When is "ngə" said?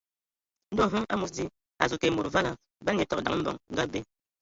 3.71-3.81